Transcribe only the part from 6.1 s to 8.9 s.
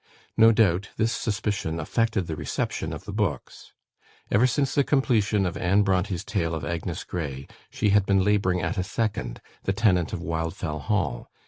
tale of "Agnes Grey", she had been labouring at a